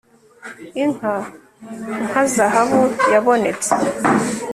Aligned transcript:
Inka 0.83 1.15
nka 2.07 2.23
zahabu 2.33 2.81
yabonetse 3.13 3.71